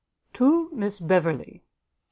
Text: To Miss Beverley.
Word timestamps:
To 0.33 0.71
Miss 0.73 0.97
Beverley. 0.99 1.61